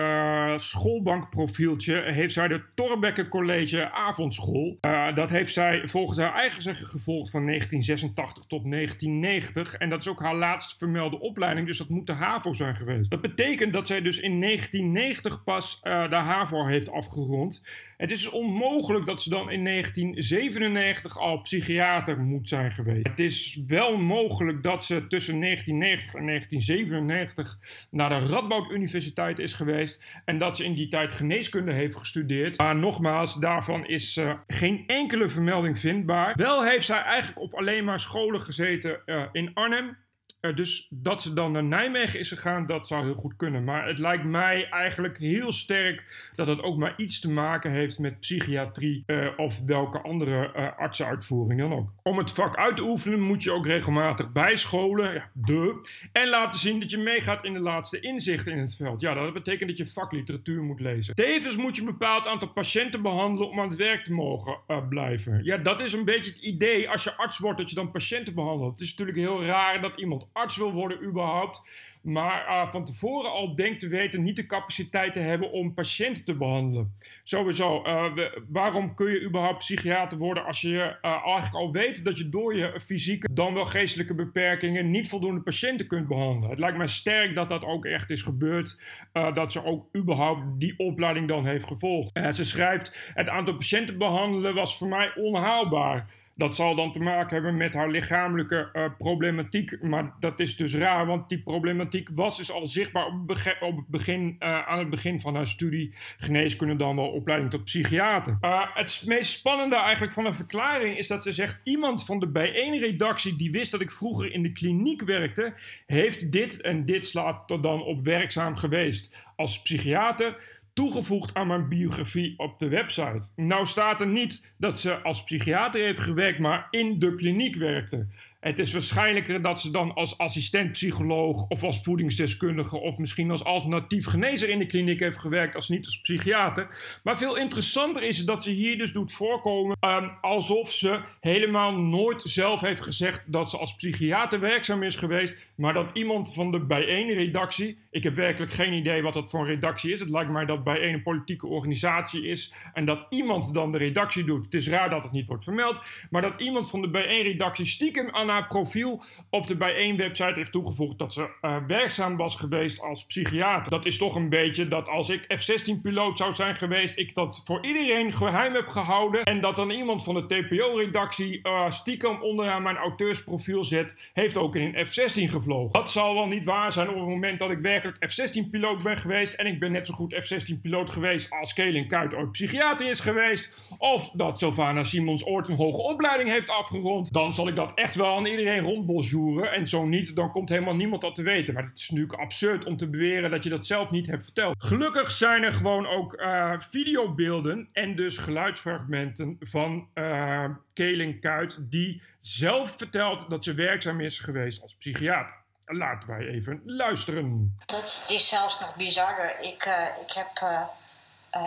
uh, 0.53 0.59
schoolbankprofieltje 0.59 2.03
heeft 2.03 2.35
zij 2.35 2.49
de 2.49 2.63
Torbekke 2.75 3.29
College 3.29 3.91
Avondschool. 3.91 4.79
Uh, 4.81 5.15
dat 5.15 5.31
heeft 5.31 5.53
zij 5.53 5.83
volgens 5.85 6.19
haar 6.19 6.35
eigen 6.35 6.63
zeggen 6.63 6.87
gevolgd 6.87 7.31
van 7.31 7.47
1986 7.47 8.45
tot 8.45 8.71
1990. 8.71 9.75
En 9.75 9.89
dat 9.89 10.01
is 10.01 10.09
ook 10.09 10.21
haar 10.21 10.37
laatst 10.37 10.79
vermelde 10.79 11.21
opleiding, 11.21 11.67
dus 11.67 11.79
dat 11.79 11.89
moet 11.89 12.07
de 12.07 12.13
HAVO 12.13 12.53
zijn 12.53 12.77
geweest. 12.77 13.11
Dat 13.11 13.21
betekent 13.21 13.73
dat 13.73 13.87
zij 13.87 14.01
dus 14.01 14.21
in 14.21 14.41
1990 14.41 15.45
pas 15.45 15.81
de 15.83 16.17
HAVO 16.17 16.67
heeft 16.67 16.91
afgerond. 16.91 17.65
Het 17.97 18.11
is 18.11 18.31
onmogelijk 18.31 19.07
dat 19.07 19.23
ze 19.23 19.31
dan 19.31 19.51
in 19.51 19.65
1997 19.65 21.19
al 21.19 21.41
psychiater 21.41 22.19
moet 22.19 22.49
zijn 22.49 22.73
geweest. 22.73 23.17
Het 23.19 23.27
is 23.27 23.61
wel 23.67 23.97
mogelijk 23.97 24.63
dat 24.63 24.85
ze 24.85 25.07
tussen 25.07 25.41
1990 25.41 26.15
en 26.15 26.27
1997 26.27 27.59
naar 27.91 28.09
de 28.09 28.27
Radboud 28.27 28.73
Universiteit 28.73 29.39
is 29.39 29.53
geweest. 29.53 30.21
En 30.25 30.39
dat 30.39 30.57
ze 30.57 30.65
in 30.65 30.73
die 30.73 30.89
tijd 30.89 31.13
geneeskunde 31.13 31.73
heeft 31.73 31.97
gestudeerd. 31.97 32.59
Maar 32.59 32.77
nogmaals, 32.77 33.35
daarvan 33.35 33.87
is 33.87 34.17
uh, 34.17 34.35
geen 34.47 34.85
enkele 34.87 35.29
vermelding 35.29 35.79
vindbaar. 35.79 36.35
Wel 36.35 36.65
heeft 36.65 36.87
zij 36.87 37.03
eigenlijk 37.03 37.41
op 37.41 37.55
alleen 37.55 37.85
maar 37.85 38.01
scholen 38.01 38.41
gezeten 38.41 39.03
uh, 39.07 39.25
in 39.33 39.55
Arnhem. 39.55 39.97
Uh, 40.41 40.57
dus 40.57 40.87
dat 40.91 41.23
ze 41.23 41.33
dan 41.33 41.53
naar 41.53 41.65
Nijmegen 41.65 42.19
is 42.19 42.29
gegaan, 42.29 42.67
dat 42.67 42.87
zou 42.87 43.05
heel 43.05 43.15
goed 43.15 43.37
kunnen. 43.37 43.65
Maar 43.65 43.87
het 43.87 43.99
lijkt 43.99 44.25
mij 44.25 44.69
eigenlijk 44.69 45.19
heel 45.19 45.53
sterk 45.53 46.31
dat 46.35 46.49
het 46.49 46.63
ook 46.63 46.79
maar 46.79 46.95
iets 46.97 47.21
te 47.21 47.31
maken 47.31 47.71
heeft 47.71 47.99
met 47.99 48.21
psychiatrie 48.21 49.03
uh, 49.07 49.29
of 49.37 49.63
welke 49.67 50.01
andere 50.01 50.53
uh, 50.57 50.79
artsenuitvoering 50.79 51.61
dan 51.61 51.73
ook. 51.73 51.93
Om 52.03 52.19
het 52.19 52.33
vak 52.33 52.57
uit 52.57 52.77
te 52.77 52.83
oefenen 52.83 53.21
moet 53.21 53.43
je 53.43 53.53
ook 53.53 53.67
regelmatig 53.67 54.33
bijscholen, 54.33 55.15
ja, 55.15 55.31
de, 55.33 55.89
en 56.13 56.29
laten 56.29 56.61
zien 56.61 56.81
dat 56.81 56.91
je 56.91 56.99
meegaat 56.99 57.45
in 57.45 57.53
de 57.53 57.61
laatste 57.61 58.01
inzichten 58.01 58.53
in 58.53 58.59
het 58.59 58.77
veld. 58.77 59.01
Ja, 59.01 59.15
dat 59.15 59.33
betekent 59.33 59.69
dat 59.69 59.79
je 59.79 59.87
vakliteratuur 59.87 60.63
moet 60.63 60.81
lezen. 60.81 61.15
Tevens 61.15 61.57
moet 61.57 61.77
je 61.77 61.83
een 61.83 61.89
bepaald 61.89 62.27
aantal 62.27 62.49
patiënten 62.49 63.03
behandelen 63.03 63.51
om 63.51 63.61
aan 63.61 63.69
het 63.69 63.79
werk 63.79 64.05
te 64.05 64.13
mogen 64.13 64.59
blijven. 64.89 65.45
Ja, 65.45 65.57
dat 65.57 65.81
is 65.81 65.93
een 65.93 66.05
beetje 66.05 66.31
het 66.31 66.41
idee 66.41 66.91
als 66.91 67.05
je 67.05 67.17
arts 67.17 67.39
wordt 67.39 67.59
dat 67.59 67.69
je 67.69 67.75
dan 67.75 67.91
patiënten 67.91 68.35
behandelt. 68.35 68.73
Het 68.73 68.81
is 68.81 68.91
natuurlijk 68.91 69.19
heel 69.19 69.45
raar 69.45 69.81
dat 69.81 69.99
iemand 69.99 70.28
arts 70.33 70.57
wil 70.57 70.73
worden 70.73 71.03
überhaupt. 71.03 71.63
Maar 72.03 72.47
uh, 72.49 72.71
van 72.71 72.85
tevoren 72.85 73.31
al 73.31 73.55
denkt 73.55 73.81
te 73.81 73.89
weten 73.89 74.23
niet 74.23 74.37
de 74.37 74.47
capaciteit 74.47 75.13
te 75.13 75.21
hebben 75.21 75.53
om 75.53 75.75
patiënten 75.75 76.25
te 76.25 76.35
behandelen. 76.35 76.95
Sowieso, 77.25 77.83
we, 77.83 78.43
waarom 78.49 78.95
kun 78.95 79.11
je 79.11 79.23
überhaupt 79.23 79.59
psychiater 79.59 80.19
worden 80.19 80.45
als 80.45 80.61
je 80.61 80.97
uh, 81.03 81.27
eigenlijk 81.27 81.55
al 81.55 81.73
weet 81.73 82.05
dat 82.05 82.19
je 82.19 82.29
door 82.29 82.57
je 82.57 82.81
fysieke 82.81 83.29
dan 83.33 83.55
wel 83.55 83.65
geestelijke 83.65 84.15
beperkingen 84.15 84.91
niet 84.91 85.09
voldoende 85.09 85.41
patiënten 85.41 85.87
kunt 85.87 86.09
behandelen. 86.09 86.51
Het 86.51 86.59
lijkt 86.59 86.77
mij 86.77 86.87
sterk 86.87 87.35
dat 87.35 87.49
dat 87.49 87.65
ook 87.65 87.85
echt 87.85 88.11
is 88.11 88.23
gebeurd. 88.23 88.79
dat 89.13 89.53
ze 89.53 89.65
ook 89.65 89.97
überhaupt 89.97 90.43
die 90.59 90.75
opleiding 90.77 91.29
dan 91.29 91.47
heeft 91.47 91.65
gevolgd. 91.65 92.35
ze 92.35 92.45
schrijft, 92.45 93.13
het 93.15 93.29
aantal 93.29 93.55
patiënten 93.55 93.99
behandelen 93.99 94.55
was 94.55 94.79
voor 94.79 94.89
mij 94.89 95.13
onhaalbaar. 95.15 96.07
Dat 96.39 96.57
zal 96.57 96.75
dan 96.75 96.93
te 96.93 97.01
maken 97.01 97.35
hebben 97.35 97.57
met 97.57 97.75
haar 97.75 97.91
lichamelijke 97.91 98.71
uh, 98.73 98.85
problematiek. 98.99 99.83
Maar 99.83 100.15
dat 100.21 100.41
is 100.41 100.57
dus 100.57 100.75
raar, 100.75 101.07
want 101.07 101.29
die 101.29 101.43
problematiek 101.43 102.09
was 102.13 102.37
dus 102.37 102.53
al 102.53 102.67
zichtbaar 102.67 103.07
op, 103.07 103.15
op 103.61 103.77
het 103.77 103.89
begin, 103.89 104.37
uh, 104.39 104.69
aan 104.69 104.79
het 104.79 104.91
begin 104.91 105.21
van 105.21 105.35
haar 105.35 105.47
studie 105.47 105.93
geneeskunde, 106.19 106.77
dan 106.77 106.97
wel 106.97 107.09
opleiding 107.09 107.51
tot 107.51 107.65
psychiater. 107.65 108.39
Uh, 108.41 108.67
het 108.75 109.03
meest 109.07 109.31
spannende 109.31 109.77
eigenlijk 109.77 110.13
van 110.13 110.27
een 110.27 110.35
verklaring 110.35 110.99
is 110.99 111.07
dat 111.07 111.23
ze 111.23 111.33
zegt: 111.33 111.61
iemand 111.65 112.05
van 112.05 112.19
de 112.19 112.29
bijeenredactie 112.29 113.37
die 113.37 113.51
wist 113.51 113.71
dat 113.71 113.81
ik 113.81 113.91
vroeger 113.91 114.33
in 114.33 114.43
de 114.43 114.53
kliniek 114.53 115.03
werkte, 115.03 115.55
heeft 115.87 116.33
dit 116.33 116.61
en 116.61 116.85
dit 116.85 117.07
slaat 117.07 117.51
er 117.51 117.63
dan 117.63 117.83
op 117.83 118.05
werkzaam 118.05 118.57
geweest 118.57 119.27
als 119.37 119.63
psychiater 119.63 120.58
toegevoegd 120.79 121.35
aan 121.35 121.47
mijn 121.47 121.69
biografie 121.69 122.35
op 122.37 122.59
de 122.59 122.69
website. 122.69 123.29
Nou 123.37 123.67
staat 123.67 124.01
er 124.01 124.07
niet 124.07 124.53
dat 124.57 124.81
ze 124.81 125.03
als 125.03 125.25
psychiater 125.25 125.81
heeft 125.81 126.01
gewerkt, 126.01 126.39
maar 126.39 126.69
in 126.71 126.99
de 126.99 127.15
kliniek 127.15 127.57
werkte. 127.57 128.07
Het 128.39 128.59
is 128.59 128.73
waarschijnlijker 128.73 129.43
dat 129.43 129.61
ze 129.61 129.71
dan 129.71 129.95
als 129.95 130.19
assistent-psycholoog 130.19 131.47
of 131.49 131.63
als 131.63 131.81
voedingsdeskundige 131.83 132.81
of 132.81 132.99
misschien 132.99 133.31
als 133.31 133.45
alternatief 133.45 134.07
genezer 134.07 134.49
in 134.49 134.59
de 134.59 134.67
kliniek 134.67 135.01
heeft 135.01 135.19
gewerkt 135.19 135.55
als 135.55 135.69
niet 135.69 135.85
als 135.85 136.01
psychiater. 136.01 136.69
Maar 137.03 137.19
veel 137.19 137.37
interessanter 137.37 138.03
is 138.03 138.25
dat 138.25 138.43
ze 138.43 138.51
hier 138.51 138.79
dus 138.79 138.93
doet 138.93 139.13
voorkomen 139.13 139.77
um, 139.81 140.11
alsof 140.21 140.73
ze 140.73 141.01
helemaal 141.21 141.73
nooit 141.73 142.23
zelf 142.23 142.61
heeft 142.61 142.81
gezegd 142.81 143.25
dat 143.27 143.51
ze 143.51 143.59
als 143.59 143.75
psychiater 143.75 144.41
werkzaam 144.41 144.83
is 144.83 144.97
geweest, 144.97 145.53
maar 145.55 145.75
dat 145.75 145.91
iemand 145.93 146.35
van 146.35 146.51
de 146.51 146.61
bijeenredactie, 146.61 147.79
ik 147.91 148.03
heb 148.03 148.15
werkelijk 148.15 148.53
geen 148.53 148.73
idee 148.73 149.03
wat 149.03 149.15
dat 149.15 149.31
voor 149.31 149.41
een 149.41 149.47
redactie 149.47 149.93
is, 149.93 150.01
het 150.01 150.11
lijkt 150.11 150.31
mij 150.31 150.45
dat 150.45 150.65
bijeen 150.65 150.95
een 150.95 151.03
politieke 151.03 151.47
organisatie 151.47 152.27
is 152.27 152.53
en 152.73 152.85
dat 152.85 153.07
iemand 153.11 153.55
dan 153.55 153.73
de 153.73 153.79
redactie 153.79 154.25
doet. 154.25 154.45
Het 154.45 154.55
is 154.55 154.69
raar 154.69 154.91
dat 154.91 155.03
het 155.03 155.13
niet 155.13 155.27
wordt 155.27 155.45
vermeld, 155.45 155.83
maar 156.11 156.23
dat 156.23 156.41
iemand 156.41 156.71
van 156.71 156.81
de 156.81 156.91
bijeenredactie 156.91 157.67
stiekem 157.67 158.11
aan 158.11 158.27
haar 158.29 158.47
profiel 158.47 159.03
op 159.31 159.47
de 159.47 159.57
bijeen-website 159.57 160.33
heeft 160.35 160.53
toegevoegd 160.53 160.99
dat 160.99 161.13
ze 161.13 161.29
uh, 161.43 161.57
werkzaam 161.67 162.17
was 162.17 162.37
geweest 162.37 162.83
als 162.83 163.07
psychiater. 163.07 163.71
Dat 163.71 163.87
is 163.87 163.99
toch 163.99 164.15
een 164.15 164.29
beetje 164.29 164.69
dat 164.69 164.89
als 164.89 165.09
ik 165.09 165.25
F-16-piloot 165.37 166.19
zou 166.19 166.33
zijn 166.33 166.57
geweest, 166.57 166.99
ik 166.99 167.15
dat 167.15 167.43
voor 167.45 167.67
iedereen 167.67 168.13
geheim 168.13 168.55
heb 168.55 168.69
gehouden. 168.69 169.25
En 169.25 169.41
dat 169.41 169.57
dan 169.57 169.71
iemand 169.71 170.05
van 170.05 170.15
de 170.15 170.27
TPO-redactie 170.27 171.41
uh, 171.43 171.71
stiekem 171.71 172.23
onderaan 172.23 172.63
mijn 172.63 172.77
auteursprofiel 172.77 173.65
zet, 173.65 174.11
heeft 174.13 174.37
ook 174.37 174.57
in 174.57 174.75
een 174.75 174.87
F-16 174.87 175.25
gevlogen. 175.25 175.73
Dat 175.73 175.91
zal 175.91 176.15
wel 176.15 176.27
niet 176.27 176.45
waar 176.45 176.73
zijn 176.73 176.89
op 176.89 176.95
het 176.95 177.05
moment 177.05 177.39
dat 177.39 177.51
ik 177.51 177.59
werkelijk 177.59 178.11
F-16-piloot 178.11 178.83
ben 178.83 178.97
geweest. 178.97 179.35
En 179.35 179.47
ik 179.47 179.59
ben 179.61 179.73
net 179.73 179.87
zo 179.87 179.95
goed 179.95 180.15
F-16-piloot 180.15 180.91
geweest 180.91 181.31
als 181.31 181.53
Kelin 181.53 181.87
Kuit 181.87 182.15
ooit 182.15 182.31
psychiater 182.31 182.91
is 182.91 183.01
geweest. 183.01 183.67
Of 183.79 184.11
dat 184.11 184.39
Sylvana 184.39 184.85
Simons 184.85 185.27
ooit 185.27 185.49
een 185.49 185.57
hoge 185.57 185.83
opleiding 185.83 186.29
heeft 186.29 186.51
afgerond. 186.51 187.13
Dan 187.13 187.35
zal 187.35 187.49
ik 187.49 187.57
dat 187.57 187.73
echt 187.75 187.97
wel 187.97 188.07
aan 188.19 188.27
iedereen 188.27 188.63
rondbosjoeren. 188.63 189.53
En 189.53 189.67
zo 189.67 189.85
niet, 189.85 190.17
dan 190.17 190.31
komt 190.31 190.49
helemaal 190.49 190.75
niemand 190.75 191.03
dat 191.03 191.15
te 191.15 191.23
weten. 191.23 191.55
Maar 191.55 191.65
het 191.65 191.79
is 191.79 191.89
natuurlijk 191.89 192.21
absurd 192.21 192.65
om 192.65 192.77
te 192.77 192.89
beweren 192.89 193.31
dat 193.31 193.45
je 193.45 193.51
dat 193.51 193.67
zelf 193.67 193.91
niet 193.91 194.07
hebt 194.07 194.25
verteld. 194.25 194.55
Gelukkig 194.59 195.11
zijn 195.11 195.43
er 195.43 195.53
gewoon 195.53 195.87
ook 195.87 196.21
uh, 196.21 196.55
videobeelden 196.59 197.69
en 197.73 197.97
dus 197.97 198.17
geluidsfragmenten 198.17 199.37
van 199.41 199.89
uh, 199.95 200.45
Keling 200.73 201.21
Kuit... 201.21 201.59
die 201.61 202.03
zelf 202.21 202.77
vertelt 202.77 203.31
dat 203.31 203.45
ze 203.45 203.55
werkzaam 203.55 204.01
is 204.01 204.19
geweest 204.19 204.63
als 204.63 204.75
psychiater. 204.75 205.37
Laten 205.67 206.09
wij 206.09 206.27
even 206.27 206.63
luisteren. 206.65 207.57
Dat 207.67 208.07
is 208.09 208.29
zelfs 208.29 208.61
nog 208.61 208.77
bizarder. 208.77 209.37
Ik, 209.41 209.65
uh, 209.67 209.85
ik 210.07 210.13
heb, 210.13 210.29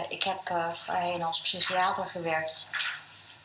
ik 0.09 0.23
heb 0.23 0.71
voorheen 0.73 1.23
als 1.23 1.41
psychiater 1.41 2.05
gewerkt. 2.05 2.67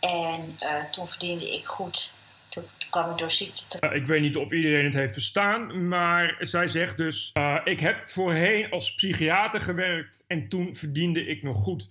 En 0.01 0.57
toen 0.91 1.09
verdiende 1.09 1.55
ik 1.55 1.65
goed 1.65 2.15
ik 2.57 3.95
ik 3.95 4.07
weet 4.07 4.21
niet 4.21 4.37
of 4.37 4.53
iedereen 4.53 4.85
het 4.85 4.95
heeft 4.95 5.13
verstaan, 5.13 5.89
maar 5.89 6.37
zij 6.39 6.69
zegt 6.69 6.97
dus: 6.97 7.31
uh, 7.39 7.61
Ik 7.65 7.81
heb 7.81 8.09
voorheen 8.09 8.71
als 8.71 8.95
psychiater 8.95 9.61
gewerkt 9.61 10.25
en 10.27 10.49
toen 10.49 10.77
verdiende 10.77 11.27
ik 11.27 11.43
nog 11.43 11.57
goed. 11.57 11.89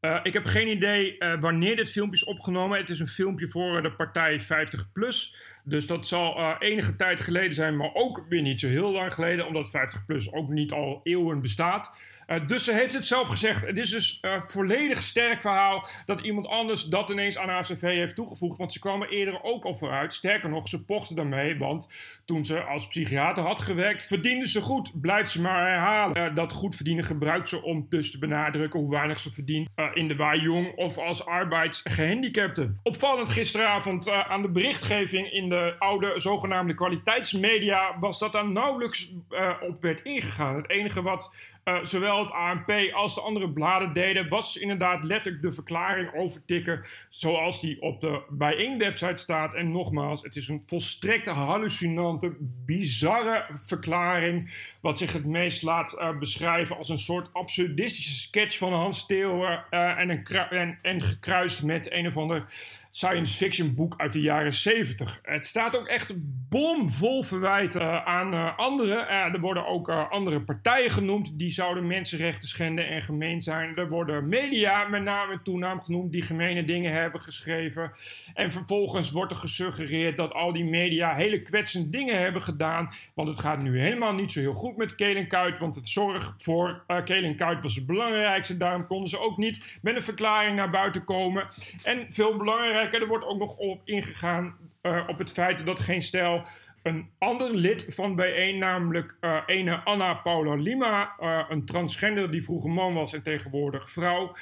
Uh, 0.00 0.20
ik 0.22 0.32
heb 0.32 0.44
geen 0.44 0.68
idee 0.68 1.16
wanneer 1.40 1.76
dit 1.76 1.90
filmpje 1.90 2.16
is 2.16 2.24
opgenomen. 2.24 2.78
Het 2.78 2.90
is 2.90 3.00
een 3.00 3.08
filmpje 3.08 3.48
voor 3.48 3.82
de 3.82 3.92
partij 3.92 4.40
50 4.40 4.92
plus. 4.92 5.36
Dus 5.64 5.86
dat 5.86 6.06
zal 6.06 6.56
enige 6.58 6.96
tijd 6.96 7.20
geleden 7.20 7.54
zijn, 7.54 7.76
maar 7.76 7.90
ook 7.94 8.24
weer 8.28 8.42
niet 8.42 8.60
zo 8.60 8.68
heel 8.68 8.92
lang 8.92 9.14
geleden, 9.14 9.46
omdat 9.46 9.70
50 9.70 10.04
plus 10.04 10.32
ook 10.32 10.48
niet 10.48 10.72
al 10.72 11.00
eeuwen 11.02 11.40
bestaat. 11.40 11.92
Uh, 12.26 12.46
dus 12.46 12.64
ze 12.64 12.72
heeft 12.72 12.94
het 12.94 13.06
zelf 13.06 13.28
gezegd. 13.28 13.66
Het 13.66 13.78
is 13.78 13.90
dus 13.90 14.18
een 14.20 14.30
uh, 14.30 14.42
volledig 14.46 15.02
sterk 15.02 15.40
verhaal 15.40 15.86
dat 16.04 16.20
iemand 16.20 16.46
anders 16.46 16.84
dat 16.84 17.10
ineens 17.10 17.38
aan 17.38 17.48
haar 17.48 17.62
cv 17.62 17.80
heeft 17.80 18.14
toegevoegd. 18.14 18.58
Want 18.58 18.72
ze 18.72 18.78
kwam 18.78 19.02
er 19.02 19.08
eerder 19.08 19.42
ook 19.42 19.64
al 19.64 19.74
vooruit. 19.74 20.14
Sterker 20.14 20.48
nog, 20.48 20.68
ze 20.68 20.84
pochte 20.84 21.14
daarmee. 21.14 21.58
Want 21.58 21.92
toen 22.24 22.44
ze 22.44 22.62
als 22.62 22.88
psychiater 22.88 23.44
had 23.44 23.60
gewerkt, 23.60 24.06
verdiende 24.06 24.48
ze 24.48 24.60
goed. 24.60 25.00
Blijft 25.00 25.30
ze 25.30 25.40
maar 25.40 25.68
herhalen. 25.68 26.34
Dat 26.34 26.52
goed 26.52 26.74
verdienen 26.76 27.04
gebruikt 27.04 27.48
ze 27.48 27.62
om 27.62 27.86
dus 27.88 28.10
te 28.10 28.18
benadrukken 28.18 28.80
hoe 28.80 28.90
weinig 28.90 29.18
ze 29.18 29.32
verdient 29.32 29.68
in 29.94 30.08
de 30.08 30.16
waaijong 30.16 30.76
of 30.76 30.98
als 30.98 31.26
arbeidsgehandicapte. 31.26 32.72
Opvallend 32.82 33.28
gisteravond 33.28 34.10
aan 34.10 34.42
de 34.42 34.50
berichtgeving 34.50 35.32
in 35.32 35.48
de 35.48 35.53
oude 35.78 36.12
zogenaamde 36.16 36.74
kwaliteitsmedia 36.74 37.96
was 37.98 38.18
dat 38.18 38.32
daar 38.32 38.50
nauwelijks 38.50 39.12
uh, 39.30 39.50
op 39.60 39.82
werd 39.82 40.02
ingegaan. 40.02 40.56
Het 40.56 40.70
enige 40.70 41.02
wat 41.02 41.52
uh, 41.64 41.78
zowel 41.82 42.18
het 42.18 42.30
ANP 42.30 42.70
als 42.92 43.14
de 43.14 43.20
andere 43.20 43.50
bladen 43.50 43.92
deden, 43.92 44.28
was 44.28 44.56
inderdaad 44.56 45.04
letterlijk 45.04 45.42
de 45.42 45.52
verklaring 45.52 46.14
overtikken 46.14 46.84
zoals 47.08 47.60
die 47.60 47.82
op 47.82 48.00
de 48.00 48.22
bijeen-website 48.28 49.16
staat. 49.16 49.54
En 49.54 49.72
nogmaals, 49.72 50.22
het 50.22 50.36
is 50.36 50.48
een 50.48 50.62
volstrekte 50.66 51.30
hallucinante, 51.30 52.32
bizarre 52.64 53.46
verklaring, 53.50 54.54
wat 54.80 54.98
zich 54.98 55.12
het 55.12 55.24
meest 55.24 55.62
laat 55.62 55.92
uh, 55.92 56.18
beschrijven 56.18 56.76
als 56.76 56.88
een 56.88 56.98
soort 56.98 57.28
absurdistische 57.32 58.14
sketch 58.14 58.58
van 58.58 58.72
Hans 58.72 58.98
Steeuwen 58.98 59.64
en, 59.70 60.24
en, 60.50 60.78
en 60.82 61.02
gekruist 61.02 61.62
met 61.62 61.92
een 61.92 62.06
of 62.06 62.16
ander 62.16 62.44
science 62.90 63.36
fiction 63.36 63.74
boek 63.74 63.94
uit 63.96 64.12
de 64.12 64.20
jaren 64.20 64.52
70. 64.52 65.18
Het 65.22 65.43
staat 65.44 65.78
ook 65.78 65.86
echt 65.86 66.12
bomvol 66.48 67.22
verwijten 67.22 67.82
uh, 67.82 68.04
aan 68.04 68.34
uh, 68.34 68.58
anderen. 68.58 68.98
Uh, 68.98 69.34
er 69.34 69.40
worden 69.40 69.66
ook 69.66 69.88
andere 69.88 70.40
partijen 70.40 70.90
genoemd 70.90 71.38
die 71.38 71.50
zouden 71.50 71.86
mensenrechten 71.86 72.48
schenden 72.48 72.88
en 72.88 73.02
gemeen 73.02 73.40
zijn. 73.40 73.76
Er 73.76 73.88
worden 73.88 74.28
media 74.28 74.88
met 74.88 75.02
naam 75.02 75.30
en 75.30 75.42
toenaam 75.42 75.82
genoemd 75.82 76.12
die 76.12 76.22
gemene 76.22 76.64
dingen 76.64 76.92
hebben 76.92 77.20
geschreven. 77.20 77.92
En 78.34 78.50
vervolgens 78.50 79.10
wordt 79.10 79.32
er 79.32 79.38
gesuggereerd 79.38 80.16
dat 80.16 80.32
al 80.32 80.52
die 80.52 80.64
media 80.64 81.14
hele 81.14 81.42
kwetsende 81.42 81.90
dingen 81.90 82.20
hebben 82.20 82.42
gedaan. 82.42 82.92
Want 83.14 83.28
het 83.28 83.38
gaat 83.38 83.62
nu 83.62 83.80
helemaal 83.80 84.12
niet 84.12 84.32
zo 84.32 84.40
heel 84.40 84.54
goed 84.54 84.76
met 84.76 84.94
Keel 84.94 85.26
Kuit. 85.26 85.58
Want 85.58 85.74
de 85.74 85.80
zorg 85.82 86.34
voor 86.36 86.84
uh, 86.88 87.04
Keel 87.04 87.34
Kuit 87.34 87.62
was 87.62 87.74
het 87.74 87.86
belangrijkste. 87.86 88.56
Daarom 88.56 88.86
konden 88.86 89.08
ze 89.08 89.18
ook 89.18 89.36
niet 89.36 89.78
met 89.82 89.94
een 89.94 90.02
verklaring 90.02 90.56
naar 90.56 90.70
buiten 90.70 91.04
komen. 91.04 91.46
En 91.82 92.06
veel 92.08 92.36
belangrijker 92.36 93.00
er 93.00 93.08
wordt 93.08 93.24
ook 93.24 93.38
nog 93.38 93.56
op 93.56 93.80
ingegaan 93.84 94.56
uh, 94.86 95.02
op 95.06 95.18
het 95.18 95.32
feit 95.32 95.66
dat 95.66 95.80
geen 95.80 96.02
stel 96.02 96.46
een 96.82 97.10
ander 97.18 97.54
lid 97.54 97.84
van 97.88 98.14
bijeen, 98.14 98.58
namelijk 98.58 99.16
uh, 99.20 99.40
ene 99.46 99.80
Anna 99.84 100.14
Paula 100.14 100.54
Lima, 100.54 101.14
uh, 101.20 101.44
een 101.48 101.64
transgender 101.64 102.30
die 102.30 102.44
vroeger 102.44 102.70
man 102.70 102.94
was 102.94 103.14
en 103.14 103.22
tegenwoordig 103.22 103.90
vrouw, 103.90 104.36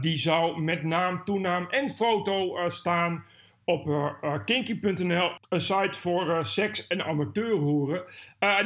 die 0.00 0.16
zou 0.16 0.60
met 0.62 0.82
naam, 0.82 1.24
toenaam 1.24 1.66
en 1.70 1.90
foto 1.90 2.68
staan 2.68 3.24
op 3.64 3.86
uh, 3.86 4.34
kinky.nl, 4.44 5.30
een 5.48 5.60
site 5.60 5.98
voor 5.98 6.26
uh, 6.26 6.44
seks- 6.44 6.86
en 6.86 7.04
amateurhoeren. 7.04 8.02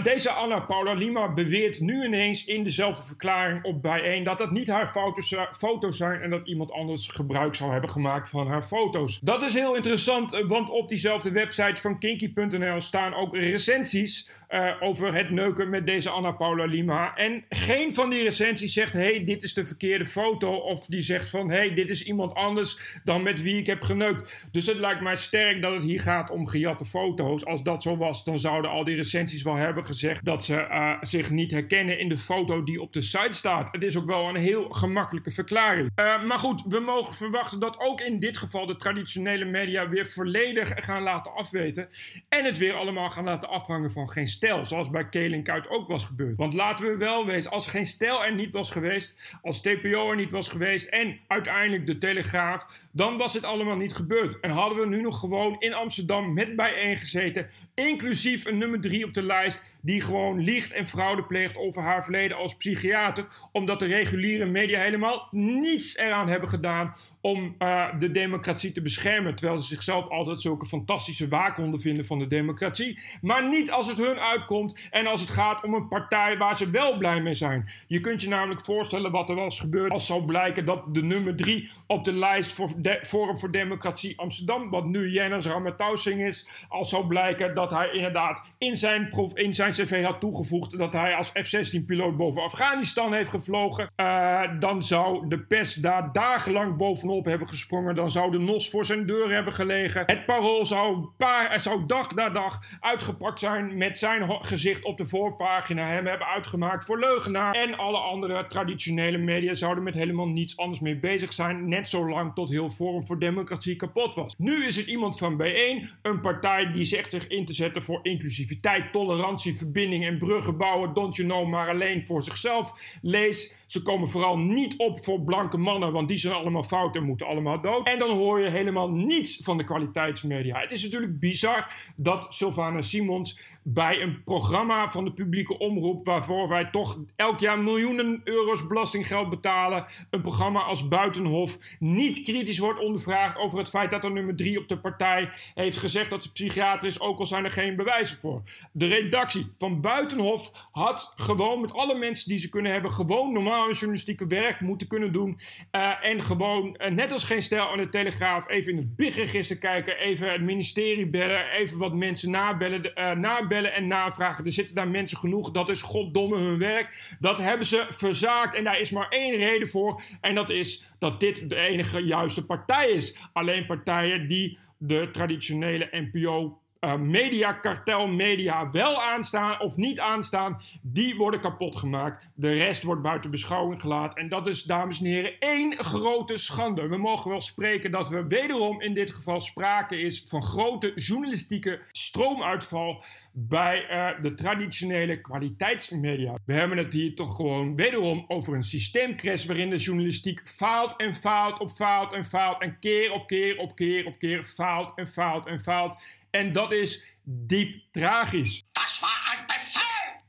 Deze 0.03 0.31
Anna 0.31 0.61
Paula 0.61 0.93
Lima 0.93 1.33
beweert 1.33 1.81
nu 1.81 2.05
ineens 2.05 2.45
in 2.45 2.65
dezelfde 2.65 3.03
verklaring 3.03 3.65
op 3.65 3.83
bijeen 3.83 4.25
dat 4.25 4.39
dat 4.39 4.51
niet 4.51 4.69
haar 4.69 4.87
foto's, 4.87 5.37
foto's 5.53 5.97
zijn 5.97 6.21
en 6.21 6.31
dat 6.31 6.47
iemand 6.47 6.73
anders 6.73 7.09
gebruik 7.09 7.55
zou 7.55 7.73
hebben 7.73 7.91
gemaakt 7.91 8.29
van 8.29 8.47
haar 8.47 8.63
foto's. 8.63 9.21
Dat 9.21 9.43
is 9.43 9.55
heel 9.55 9.77
interessant, 9.77 10.43
want 10.47 10.71
op 10.71 10.89
diezelfde 10.89 11.31
website 11.31 11.81
van 11.81 11.99
kinky.nl 11.99 12.81
staan 12.81 13.15
ook 13.15 13.35
recensies 13.37 14.29
uh, 14.55 14.73
over 14.81 15.15
het 15.15 15.31
neuken 15.31 15.71
met 15.71 15.87
deze 15.87 16.11
Anna 16.11 16.31
Paula 16.31 16.65
Lima. 16.65 17.15
En 17.17 17.45
geen 17.49 17.95
van 17.95 18.11
die 18.11 18.23
recensies 18.23 18.73
zegt: 18.73 18.93
hey, 18.93 19.25
dit 19.25 19.43
is 19.43 19.55
de 19.55 19.65
verkeerde 19.65 20.07
foto. 20.07 20.53
Of 20.53 20.87
die 20.87 21.01
zegt 21.01 21.29
van: 21.29 21.51
hey, 21.51 21.75
dit 21.75 21.91
is 21.91 22.05
iemand 22.05 22.35
anders 22.35 22.99
dan 23.05 23.23
met 23.23 23.43
wie 23.43 23.59
ik 23.59 23.67
heb 23.67 23.83
geneukt. 23.83 24.49
Dus 24.53 24.67
het 24.67 24.79
lijkt 24.79 25.01
mij 25.01 25.17
sterk 25.17 25.63
dat 25.63 25.73
het 25.73 25.85
hier 25.85 26.01
gaat 26.01 26.31
om 26.31 26.49
gejatte 26.49 26.85
foto's. 26.85 27.45
Als 27.45 27.63
dat 27.63 27.83
zo 27.83 27.97
was, 27.97 28.25
dan 28.25 28.39
zouden 28.39 28.71
al 28.71 28.85
die 28.85 28.97
recensies 28.97 29.43
wel 29.43 29.55
hebben 29.55 29.85
gezegd 29.85 30.25
dat 30.25 30.45
ze 30.45 30.55
uh, 30.55 30.97
zich 31.01 31.31
niet 31.31 31.51
herkennen 31.51 31.99
in 31.99 32.09
de 32.09 32.19
foto 32.19 32.63
die 32.63 32.81
op 32.81 32.93
de 32.93 33.03
site 33.03 33.33
staat. 33.33 33.69
Het 33.73 33.83
is 33.83 33.97
ook 33.97 34.07
wel 34.07 34.29
een 34.29 34.37
heel 34.37 34.69
gemakkelijke 34.71 35.31
verklaring. 35.31 35.91
Uh, 35.97 36.25
maar 36.25 36.39
goed, 36.39 36.65
we 36.69 36.81
mogen 36.81 37.15
verwachten 37.15 37.61
dat 37.61 37.81
ook 37.81 38.01
in 38.01 38.19
dit 38.19 38.37
geval 38.37 38.67
de 38.67 38.77
traditionele 38.77 39.45
media 39.45 39.89
weer 39.89 40.07
volledig 40.07 40.73
gaan 40.75 41.03
laten 41.03 41.35
afweten. 41.35 41.89
En 42.29 42.45
het 42.45 42.59
weer 42.59 42.75
allemaal 42.75 43.11
gaan 43.11 43.25
laten 43.25 43.49
afhangen 43.49 43.91
van 43.91 44.11
geen 44.11 44.27
zoals 44.63 44.91
bij 44.91 45.09
Keling 45.09 45.45
Kuit 45.45 45.69
ook 45.69 45.89
was 45.89 46.05
gebeurd. 46.05 46.37
Want 46.37 46.55
laten 46.55 46.87
we 46.87 46.97
wel 46.97 47.27
wezen, 47.27 47.51
als 47.51 47.67
geen 47.67 47.87
stijl 47.87 48.25
er 48.25 48.35
niet 48.35 48.53
was 48.53 48.71
geweest, 48.71 49.39
als 49.43 49.61
TPO 49.61 50.11
er 50.11 50.17
niet 50.17 50.31
was 50.31 50.49
geweest 50.49 50.87
en 50.87 51.19
uiteindelijk 51.27 51.87
de 51.87 51.99
Telegraaf, 51.99 52.67
dan 52.93 53.17
was 53.17 53.35
het 53.35 53.45
allemaal 53.45 53.77
niet 53.77 53.95
gebeurd. 53.95 54.41
En 54.41 54.51
hadden 54.51 54.79
we 54.79 54.87
nu 54.87 55.01
nog 55.01 55.21
gewoon 55.21 55.57
in 55.59 55.75
Amsterdam 55.75 56.33
met 56.33 56.57
bijeen 56.57 56.97
gezeten, 56.97 57.49
inclusief 57.75 58.45
een 58.45 58.59
nummer 58.59 58.81
3 58.81 59.05
op 59.05 59.15
de 59.15 59.23
lijst, 59.23 59.65
die 59.81 60.01
gewoon 60.01 60.41
liegt 60.41 60.73
en 60.73 60.87
fraude 60.87 61.25
pleegt 61.25 61.57
over 61.57 61.83
haar 61.83 62.05
verleden 62.05 62.37
als 62.37 62.57
psychiater, 62.57 63.27
omdat 63.53 63.79
de 63.79 63.87
reguliere 63.87 64.47
media 64.47 64.81
helemaal 64.81 65.29
niets 65.31 65.97
eraan 65.97 66.29
hebben 66.29 66.49
gedaan 66.49 66.95
om 67.25 67.55
uh, 67.59 67.87
de 67.99 68.11
democratie 68.11 68.73
te 68.73 68.83
beschermen. 68.83 69.35
Terwijl 69.35 69.59
ze 69.59 69.67
zichzelf 69.67 70.09
altijd 70.09 70.41
zulke 70.41 70.67
fantastische 70.67 71.29
waakhonden 71.29 71.81
vinden 71.81 72.07
van 72.07 72.19
de 72.19 72.27
democratie. 72.27 72.99
Maar 73.21 73.49
niet 73.49 73.71
als 73.71 73.87
het 73.87 73.99
hun 73.99 74.19
uitkomt 74.19 74.89
en 74.91 75.07
als 75.07 75.21
het 75.21 75.31
gaat 75.31 75.63
om 75.63 75.75
een 75.75 75.89
partij 75.89 76.37
waar 76.37 76.57
ze 76.57 76.71
wel 76.71 76.97
blij 76.97 77.21
mee 77.21 77.35
zijn. 77.35 77.69
Je 77.87 78.01
kunt 78.01 78.23
je 78.23 78.29
namelijk 78.29 78.65
voorstellen 78.65 79.11
wat 79.11 79.31
er 79.31 79.35
was 79.35 79.61
gebeurd 79.61 79.93
als 79.93 80.07
zou 80.07 80.25
blijken 80.25 80.65
dat 80.65 80.95
de 80.95 81.03
nummer 81.03 81.37
drie 81.37 81.71
op 81.87 82.05
de 82.05 82.13
lijst 82.13 82.53
voor 82.53 82.71
Forum 83.03 83.39
voor 83.39 83.51
Democratie 83.51 84.19
Amsterdam, 84.19 84.71
wat 84.71 84.85
nu 84.85 85.11
Jennis 85.11 85.47
Ramatausing 85.47 86.21
is, 86.21 86.49
als 86.69 86.89
zou 86.89 87.07
blijken 87.07 87.55
dat 87.55 87.71
hij 87.71 87.91
inderdaad 87.91 88.43
in 88.59 88.77
zijn, 88.77 89.09
prof, 89.09 89.37
in 89.37 89.55
zijn 89.55 89.73
cv 89.73 90.05
had 90.05 90.21
toegevoegd 90.21 90.79
dat 90.79 90.93
hij 90.93 91.15
als 91.15 91.31
F-16-piloot 91.31 92.17
boven 92.17 92.43
Afghanistan 92.43 93.13
heeft 93.13 93.31
gevlogen. 93.31 93.91
Uh, 93.97 94.43
dan 94.59 94.83
zou 94.83 95.29
de 95.29 95.39
pers 95.39 95.75
daar 95.75 96.13
dagenlang 96.13 96.77
bovenop 96.77 97.14
hebben 97.23 97.49
gesprongen. 97.49 97.95
Dan 97.95 98.11
zou 98.11 98.31
de 98.31 98.39
NOS 98.39 98.71
voor 98.71 98.85
zijn 98.85 99.07
deur 99.07 99.35
hebben 99.35 99.53
gelegen. 99.53 100.03
Het 100.07 100.27
parool 100.27 100.65
zou, 100.65 101.07
paar, 101.17 101.61
zou 101.61 101.87
dag 101.87 102.15
na 102.15 102.31
dag 102.31 102.61
uitgepakt 102.81 103.39
zijn 103.41 103.77
met 103.77 103.99
zijn 103.99 104.45
gezicht 104.45 104.85
op 104.85 104.97
de 104.97 105.05
voorpagina. 105.05 105.89
Hem 105.89 106.07
hebben 106.07 106.27
uitgemaakt 106.27 106.85
voor 106.85 106.99
leugenaar. 106.99 107.55
En 107.55 107.79
alle 107.79 107.99
andere 107.99 108.47
traditionele 108.47 109.19
media 109.19 109.55
zouden 109.55 109.85
met 109.85 109.95
helemaal 109.95 110.29
niets 110.29 110.57
anders 110.57 110.81
mee 110.81 110.99
bezig 110.99 111.33
zijn. 111.33 111.69
Net 111.69 111.89
zo 111.89 112.09
lang 112.09 112.35
tot 112.35 112.51
heel 112.51 112.71
Forum 112.71 113.07
voor 113.07 113.19
Democratie 113.19 113.77
kapot 113.77 114.15
was. 114.15 114.35
Nu 114.39 114.67
is 114.67 114.77
het 114.77 114.87
iemand 114.87 115.19
van 115.19 115.43
B1, 115.43 115.99
een 116.03 116.21
partij 116.21 116.73
die 116.73 116.85
zegt 116.85 117.11
zich 117.11 117.27
in 117.27 117.45
te 117.45 117.53
zetten 117.53 117.83
voor 117.83 117.99
inclusiviteit, 118.03 118.93
tolerantie, 118.93 119.57
verbinding 119.57 120.05
en 120.05 120.19
bruggen 120.19 120.57
bouwen. 120.57 120.95
Don't 120.95 121.17
you 121.17 121.29
know, 121.29 121.49
maar 121.49 121.69
alleen 121.69 122.03
voor 122.03 122.23
zichzelf. 122.23 122.99
Lees, 123.03 123.57
ze 123.67 123.83
komen 123.83 124.09
vooral 124.09 124.39
niet 124.39 124.77
op 124.77 125.05
voor 125.05 125.21
blanke 125.21 125.57
mannen, 125.57 125.93
want 125.93 126.09
die 126.09 126.17
zijn 126.17 126.35
allemaal 126.35 126.63
fout 126.63 126.97
en 126.97 127.04
moeten 127.05 127.27
allemaal 127.27 127.61
dood. 127.61 127.89
En 127.89 127.99
dan 127.99 128.11
hoor 128.11 128.41
je 128.41 128.49
helemaal 128.49 128.91
niets 128.91 129.37
van 129.43 129.57
de 129.57 129.65
kwaliteitsmedia. 129.65 130.61
Het 130.61 130.73
is 130.73 130.83
natuurlijk 130.83 131.19
bizar 131.19 131.93
dat 131.97 132.27
Sylvana 132.31 132.81
Simons 132.81 133.53
bij 133.67 134.01
een 134.01 134.23
programma 134.25 134.91
van 134.91 135.05
de 135.05 135.13
publieke 135.13 135.59
omroep, 135.59 136.05
waarvoor 136.05 136.49
wij 136.49 136.65
toch 136.65 136.99
elk 137.17 137.41
jaar 137.41 137.59
miljoenen 137.59 138.21
euro's 138.25 138.67
belastinggeld 138.67 139.31
betalen, 139.31 139.85
een 140.11 140.21
programma 140.21 140.61
als 140.61 140.89
Buitenhof, 140.89 141.59
niet 141.79 142.23
kritisch 142.23 142.59
wordt 142.59 142.81
ondervraagd 142.81 143.37
over 143.39 143.59
het 143.59 143.69
feit 143.69 143.91
dat 143.91 144.05
er 144.05 144.13
nummer 144.13 144.37
drie 144.37 144.59
op 144.59 144.69
de 144.69 144.79
partij 144.79 145.31
heeft 145.55 145.77
gezegd 145.77 146.11
dat 146.11 146.23
ze 146.23 146.33
psychiater 146.33 146.89
is, 146.89 147.01
ook 147.01 147.19
al 147.19 147.27
zijn 147.27 147.45
er 147.45 147.51
geen 147.51 147.77
bewijzen 147.77 148.17
voor. 148.17 148.43
De 148.73 148.87
redactie 148.87 149.47
van 149.59 149.81
Buitenhof 149.81 150.69
had 150.71 151.13
gewoon 151.17 151.61
met 151.61 151.73
alle 151.73 151.99
mensen 151.99 152.29
die 152.29 152.39
ze 152.39 152.49
kunnen 152.49 152.73
hebben, 152.73 152.91
gewoon 152.91 153.33
normaal 153.33 153.65
hun 153.65 153.75
journalistieke 153.75 154.27
werk 154.27 154.61
moeten 154.61 154.87
kunnen 154.87 155.13
doen. 155.13 155.39
Uh, 155.73 156.05
en 156.05 156.23
gewoon, 156.23 156.77
net 156.95 157.13
als 157.13 157.25
geen 157.25 157.43
stijl 157.43 157.69
aan 157.69 157.79
de 157.79 157.89
Telegraaf, 157.89 158.49
even 158.49 158.73
in 158.73 158.79
het 158.79 158.97
BIG-register 158.97 159.59
kijken, 159.59 159.97
even 159.97 160.33
het 160.33 160.43
ministerie 160.43 161.07
bellen, 161.07 161.51
even 161.51 161.79
wat 161.79 161.95
mensen 161.95 162.31
nabellen, 162.31 162.93
uh, 162.95 163.11
nabellen 163.11 163.73
en 163.73 163.87
navragen. 163.87 164.45
Er 164.45 164.53
zitten 164.53 164.75
daar 164.75 164.89
mensen 164.89 165.19
genoeg. 165.19 165.51
Dat 165.51 165.69
is 165.69 165.83
goddomme 165.83 166.39
hun 166.39 166.59
werk. 166.59 167.17
Dat 167.21 167.39
hebben 167.39 167.67
ze 167.67 167.87
verzaakt. 167.89 168.55
En 168.55 168.65
daar 168.65 168.81
is 168.81 168.91
maar 168.91 169.09
één 169.09 169.37
reden 169.37 169.69
voor. 169.69 170.03
En 170.21 170.35
dat 170.35 170.51
is 170.51 170.91
dat 170.99 171.21
dit 171.21 171.51
de 171.51 171.57
enige 171.57 172.01
juiste 172.01 172.47
partij 172.47 172.91
is. 172.91 173.19
Alleen 173.33 173.67
partijen 173.67 174.27
die 174.27 174.59
de 174.79 175.09
traditionele 175.13 175.89
NPO 175.91 176.59
uh, 176.85 176.95
mediakartel 176.95 178.07
media 178.07 178.71
wel 178.71 179.03
aanstaan 179.03 179.61
of 179.61 179.77
niet 179.77 180.01
aanstaan, 180.01 180.61
die 180.83 181.17
worden 181.17 181.41
kapot 181.41 181.77
gemaakt. 181.77 182.27
De 182.35 182.53
rest 182.53 182.83
wordt 182.83 183.03
buiten 183.03 183.31
beschouwing 183.31 183.81
gelaten. 183.81 184.23
En 184.23 184.29
dat 184.29 184.47
is, 184.47 184.63
dames 184.63 184.99
en 184.99 185.07
heren, 185.07 185.39
één 185.39 185.79
grote 185.79 186.37
schande. 186.37 186.89
We 186.89 186.97
mogen 186.97 187.31
wel 187.31 187.41
spreken 187.41 187.91
dat 187.91 188.09
we 188.09 188.27
wederom 188.27 188.81
in 188.81 188.95
dit 188.95 189.11
geval 189.11 189.41
sprake 189.41 190.01
is 190.01 190.23
van 190.27 190.43
grote 190.43 190.93
journalistieke 190.95 191.81
stroomuitval 191.93 193.05
bij 193.37 193.87
uh, 193.91 194.23
de 194.23 194.35
traditionele 194.35 195.21
kwaliteitsmedia. 195.21 196.35
We 196.45 196.53
hebben 196.53 196.79
het 196.79 196.93
hier 196.93 197.15
toch 197.15 197.37
gewoon 197.37 197.77
wederom 197.77 198.25
over 198.29 198.55
een 198.55 198.63
systeemcrash 198.63 199.47
waarin 199.47 199.71
de 199.71 199.77
journalistiek 199.77 200.49
faalt 200.49 200.97
en 200.97 201.15
faalt 201.15 201.59
op 201.59 201.71
faalt 201.71 202.13
en 202.13 202.25
faalt 202.25 202.61
en 202.61 202.79
keer 202.79 203.13
op 203.13 203.27
keer 203.27 203.59
op 203.59 203.77
keer 203.77 204.07
op 204.07 204.19
keer 204.19 204.45
faalt 204.45 204.93
en 204.95 205.09
faalt 205.09 205.47
en 205.47 205.61
faalt. 205.61 205.97
En 206.35 206.53
dat 206.53 206.73
is 206.73 207.05
diep 207.23 207.83
tragisch. 207.91 208.65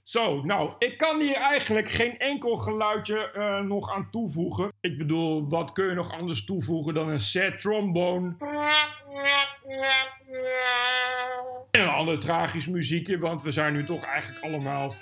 Zo, 0.03 0.41
nou, 0.43 0.73
ik 0.79 0.97
kan 0.97 1.21
hier 1.21 1.35
eigenlijk 1.35 1.89
geen 1.89 2.17
enkel 2.17 2.55
geluidje 2.55 3.31
uh, 3.35 3.59
nog 3.59 3.91
aan 3.91 4.07
toevoegen. 4.11 4.71
Ik 4.81 4.97
bedoel, 4.97 5.49
wat 5.49 5.71
kun 5.71 5.85
je 5.85 5.93
nog 5.93 6.11
anders 6.11 6.45
toevoegen 6.45 6.93
dan 6.93 7.09
een 7.09 7.19
sad 7.19 7.59
trombone? 7.59 8.35
ander 11.87 12.19
tragisch 12.19 12.67
muziekje, 12.67 13.19
want 13.19 13.41
we 13.41 13.51
zijn 13.51 13.73
nu 13.73 13.85
toch 13.85 14.03
eigenlijk 14.03 14.45
allemaal 14.45 14.95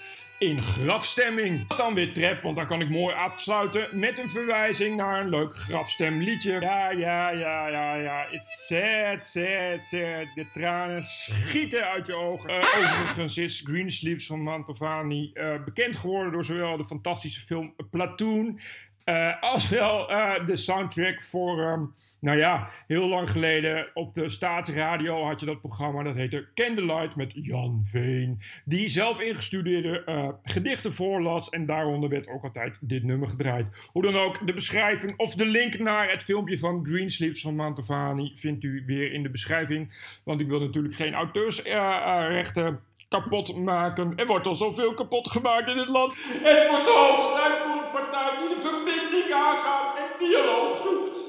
in 0.44 0.62
grafstemming. 0.62 1.68
Wat 1.68 1.78
dan 1.78 1.94
weer 1.94 2.14
treft, 2.14 2.42
want 2.42 2.56
dan 2.56 2.66
kan 2.66 2.82
ik 2.82 2.90
mooi 2.90 3.16
afsluiten 3.16 4.00
met 4.00 4.18
een 4.18 4.30
verwijzing 4.30 4.96
naar 4.96 5.22
een 5.22 5.30
leuk 5.30 5.56
grafstemliedje. 5.56 6.60
Ja, 6.60 6.92
ja, 6.92 7.30
ja, 7.30 7.68
ja, 7.68 7.96
ja. 7.96 8.26
It's 8.32 8.66
sad, 8.68 9.26
sad, 9.26 9.86
sad. 9.86 10.28
De 10.36 10.50
tranen 10.54 11.04
schieten 11.04 11.86
uit 11.86 12.08
je 12.08 12.16
ogen. 12.16 12.50
Uh, 12.50 12.58
overigens 12.58 13.38
is 13.38 13.62
Greensleeves 13.66 14.26
van 14.26 14.42
Mantovani 14.42 15.32
uh, 15.34 15.64
bekend 15.66 15.96
geworden 15.96 16.32
door 16.32 16.46
zowel 16.46 16.78
de 16.78 16.86
fantastische 16.86 17.42
film 17.42 17.76
Platoon 17.90 18.60
uh, 19.06 19.42
als 19.42 19.70
wel 19.70 20.12
uh, 20.12 20.46
de 20.46 20.56
soundtrack 20.56 21.22
voor, 21.22 21.60
um, 21.60 21.94
nou 22.20 22.38
ja, 22.38 22.70
heel 22.88 23.08
lang 23.08 23.30
geleden 23.30 23.88
op 23.94 24.14
de 24.14 24.30
staatsradio 24.30 25.24
had 25.24 25.40
je 25.40 25.46
dat 25.46 25.60
programma. 25.60 26.04
Dat 26.04 26.16
heette 26.16 26.48
Candlelight 26.54 27.16
met 27.16 27.32
Jan 27.36 27.82
Veen. 27.84 28.42
Die 28.66 28.88
zelf 28.88 29.20
ingestudeerde 29.20 30.04
uh, 30.06 30.30
gedichten 30.44 30.94
voorlas. 30.94 31.50
En 31.50 31.66
daaronder 31.66 32.10
werd 32.10 32.30
ook 32.30 32.44
altijd 32.44 32.78
dit 32.82 33.04
nummer 33.04 33.28
gedraaid. 33.28 33.88
Hoe 33.92 34.04
dan 34.04 34.16
ook, 34.18 34.48
de 34.48 34.54
beschrijving 34.54 35.14
of 35.18 35.36
de 35.36 35.46
link 35.46 35.80
naar 35.80 36.12
het 36.12 36.24
filmpje 36.24 36.60
van 36.60 36.86
Greensleeves 36.86 37.42
van 37.42 37.56
Mantovani 37.56 38.32
vindt 38.36 38.64
u 38.64 38.84
weer 38.86 39.14
in 39.14 39.24
de 39.24 39.30
beschrijving. 39.30 40.18
Want 40.24 40.42
ik 40.42 40.48
wil 40.48 40.60
natuurlijk 40.60 40.96
geen 40.96 41.14
auteursrechten 41.14 42.80
kapot 43.10 43.56
maken. 43.56 44.14
Er 44.16 44.26
wordt 44.26 44.48
al 44.48 44.56
zoveel 44.56 44.94
kapot 44.94 45.32
gemaakt 45.32 45.68
in 45.68 45.76
dit 45.76 45.90
land. 45.90 46.16
Het 46.18 46.70
wordt 46.70 46.86
de 46.86 47.83
partij 47.94 48.38
die 48.40 48.50
de 48.56 48.62
verbinding 48.62 49.34
aangaat 49.34 49.98
en 49.98 50.10
dialoog 50.18 50.78
zoekt. 50.78 51.20